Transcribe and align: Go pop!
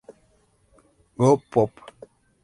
Go 1.19 1.37
pop! 1.51 1.69